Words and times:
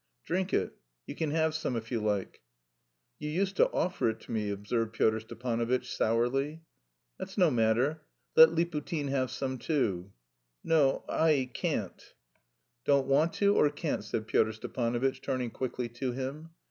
"Drink 0.25 0.51
it. 0.51 0.75
You 1.05 1.13
can 1.13 1.29
have 1.29 1.53
some 1.53 1.75
if 1.75 1.91
you 1.91 2.01
like." 2.01 2.41
"You 3.19 3.29
used 3.29 3.55
to 3.57 3.69
offer 3.71 4.09
it 4.09 4.19
to 4.21 4.31
me," 4.31 4.49
observed 4.49 4.93
Pyotr 4.93 5.19
Stepanovitch 5.19 5.95
sourly. 5.95 6.63
"That's 7.19 7.37
no 7.37 7.51
matter. 7.51 8.01
Let 8.35 8.49
Liputin 8.49 9.09
have 9.09 9.29
some 9.29 9.59
too." 9.59 10.11
"No, 10.63 11.05
I... 11.07 11.51
can't." 11.53 12.15
"Don't 12.83 13.05
want 13.05 13.33
to 13.33 13.55
or 13.55 13.69
can't?" 13.69 14.03
said 14.03 14.25
Pyotr 14.25 14.53
Stepanovitch, 14.53 15.21
turning 15.21 15.51
quickly 15.51 15.87
to 15.89 16.13
him. 16.13 16.49